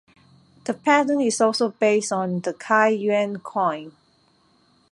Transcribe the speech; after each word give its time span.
The 0.63 0.73
pattern 0.73 1.21
is 1.21 1.39
also 1.39 1.69
based 1.69 2.11
on 2.11 2.39
the 2.39 2.55
Kai 2.55 2.87
Yuan 2.87 3.37
coin. 3.37 3.91